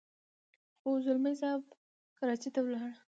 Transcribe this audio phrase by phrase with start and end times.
[0.79, 1.61] خو ځلمی صاحب
[2.17, 2.91] کراچۍ ته ولاړ.